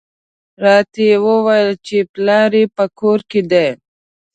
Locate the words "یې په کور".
2.59-3.19